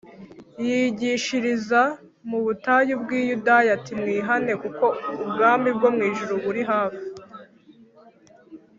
[0.65, 1.81] yigishiriza
[2.29, 4.85] mu butayu bw’i Yudaya ati“Mwihane kuko
[5.25, 7.03] ubwami bwo mu ijuru buri hafi